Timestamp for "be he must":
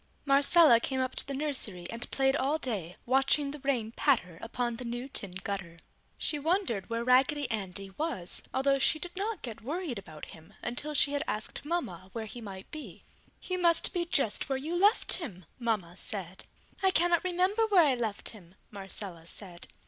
12.71-13.93